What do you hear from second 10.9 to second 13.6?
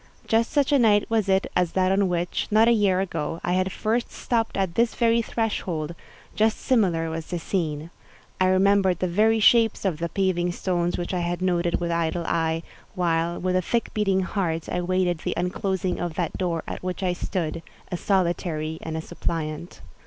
which I had noted with idle eye, while, with